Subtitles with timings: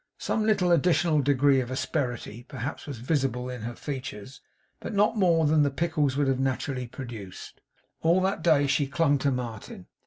[0.17, 4.41] Some little additional degree of asperity, perhaps, was visible in her features,
[4.79, 7.61] but not more than the pickles would have naturally produced.
[8.01, 9.85] All that day she clung to Martin.